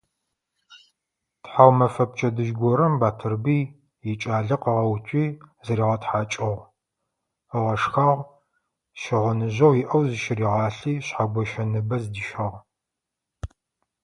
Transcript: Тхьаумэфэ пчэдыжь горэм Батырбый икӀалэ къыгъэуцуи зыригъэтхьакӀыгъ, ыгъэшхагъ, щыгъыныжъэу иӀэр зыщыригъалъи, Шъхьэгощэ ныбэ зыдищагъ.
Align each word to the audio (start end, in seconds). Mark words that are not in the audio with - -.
Тхьаумэфэ 1.43 2.03
пчэдыжь 2.09 2.53
горэм 2.59 2.93
Батырбый 3.01 3.61
икӀалэ 4.11 4.55
къыгъэуцуи 4.61 5.25
зыригъэтхьакӀыгъ, 5.65 6.61
ыгъэшхагъ, 7.57 8.19
щыгъыныжъэу 9.01 9.73
иӀэр 9.81 10.03
зыщыригъалъи, 10.09 10.93
Шъхьэгощэ 11.05 11.63
ныбэ 11.71 11.97
зыдищагъ. 12.01 12.57